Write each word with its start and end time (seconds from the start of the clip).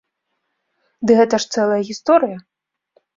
Ды 1.09 1.17
гэта 1.19 1.35
ж 1.43 1.57
цэлая 1.57 1.77
гісторыя. 1.91 2.37